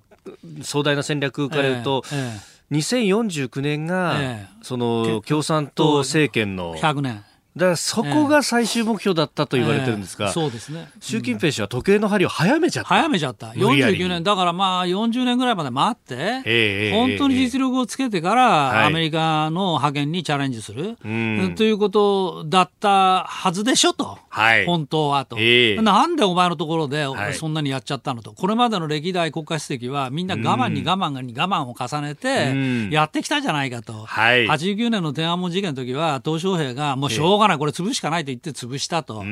[0.63, 4.17] 壮大な戦略から言うと、えーえー2049年が、
[4.61, 7.23] その共産党政権の100年
[7.55, 10.89] だからそこが最終目標だったと言われてるんですが、えー、そうですね。
[10.99, 12.89] 習近平氏は時計の針を早めちゃった。
[12.89, 13.47] 早めちゃった。
[13.51, 24.17] 49年、だからまあ40年ぐらいまで待って、えー、本当に実力をつけてから、アメリカの派遣にチャレンジする、はい、ということだったはずでしょと。
[24.27, 39.23] はい、本当はと、えー、なんでお前のところでそんなにやっちゃったのと、これまでの歴代国家主席はみんな我慢に我慢に我慢を重ねてやってきたじゃないかと、はい、89年の天安門事件の時は、鄧小平がもうしょうがない、これ潰しかないと言って潰したと、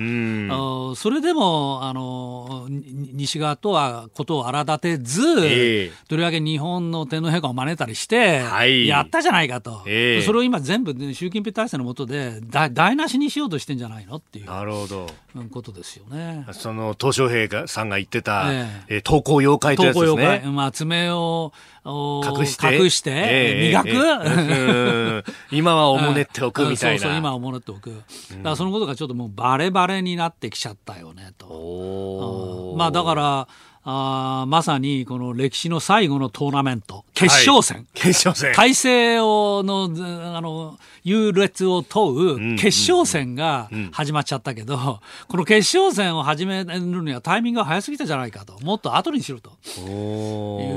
[0.95, 8.43] それでもあの西側とはことを荒立てず、えー、とりわけ日本の天皇陛下を招いたりして、
[8.87, 14.45] やったじゃないかと、えー、それを今、全部、習近平体制の下で台無しにしようとしてんじゃないのっていう。
[14.45, 15.07] なるほどど
[15.51, 16.45] ことですよね。
[16.51, 20.51] その東小平さんが言ってた、ええー、投稿妖怪というやつですね。
[20.51, 21.51] まあ爪を
[21.85, 26.99] 隠して隠して、えー、磨く、えー、今はおもねっておくみたいな。
[26.99, 27.89] そうそう今はおもねっておく。
[27.89, 28.03] だか
[28.43, 32.75] らそのことがちょっともうバレバレになってきちゃったよねと。
[32.77, 33.47] まあだから。
[33.85, 38.53] あまさにこの歴史の最後のトーナメント決勝戦、はい、決勝戦。
[38.55, 39.89] 体制をの
[40.35, 48.57] あの優劣を問う決勝戦が始まっちゃったけど、この決勝戦を始めるにはタイミングが早すぎたじゃないかと。
[48.63, 49.51] もっと後にしろと。
[49.79, 49.81] い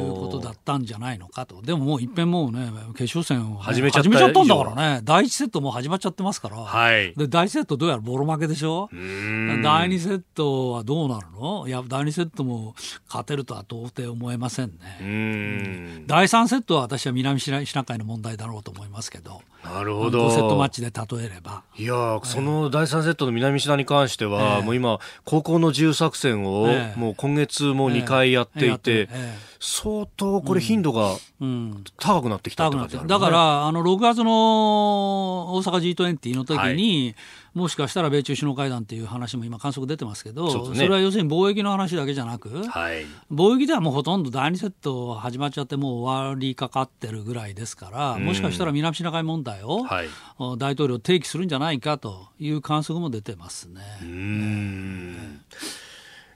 [0.09, 1.63] うことだったんじゃないのかと。
[1.63, 4.13] でももういっぺんもうね決勝戦を始めちゃったん
[4.49, 5.01] だからね。
[5.05, 8.89] 第1セットもう始まっちゃってますから、はい、で第1セットどうやらボロ負けでしょ？
[8.93, 11.69] 第2セットはどうなるの？
[11.69, 12.75] いや第2セットも
[13.09, 14.69] 勝てるとは到底思えません
[15.01, 16.05] ね。
[16.07, 19.43] 第3セットは私は南シナ海の問題だろうと思いますけど。
[19.65, 20.31] なるほど。
[20.31, 21.63] セットマッチで例えれば。
[21.77, 29.09] いやその第3セットの南シナに関しては、えー、もう今高校の自由作戦を、もう今月も2回やっていて、
[29.61, 31.17] 相当これ頻度が
[31.99, 37.17] 高くなってきたって感じ、ね、だからあの6月の大阪 G20 の時に、はい
[37.57, 50.09] もしかしたら米中首脳会談っていう話も今、観測出てますけど、そ、ね,、れは要するに貿易の話だけじゃなく、はい、貿易ではもうほとんど第2セット始まっちゃって、もう終わりかかってるぐらいですから、もしかしたら南シナ海問題を、はい、
[50.59, 53.81] 大統領提起するんじゃないかという観測も出てますね。
[54.03, 55.41] うん。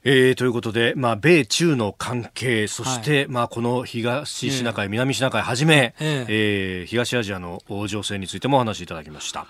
[0.02, 9.48] えー、ということで、まあ、米中の関係、そして、はい、まあ、この東シナ海、えー、南シナ海はじめ、えー、えー、東アジアの情勢についてもお話しいただきました。